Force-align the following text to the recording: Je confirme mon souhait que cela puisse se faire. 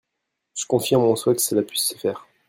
Je 0.55 0.65
confirme 0.65 1.03
mon 1.03 1.15
souhait 1.15 1.35
que 1.35 1.41
cela 1.43 1.61
puisse 1.61 1.89
se 1.89 1.95
faire. 1.95 2.25